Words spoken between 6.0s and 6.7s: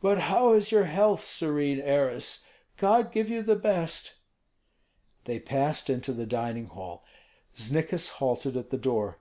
the dining